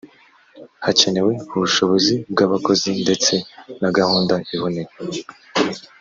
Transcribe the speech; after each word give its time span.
hakenewe 0.85 1.31
ubushobozi 1.55 2.13
bw’abakozi 2.31 2.89
ndetse 3.03 3.33
na 3.81 3.89
gahunda 3.97 4.33
iboneye 4.55 4.91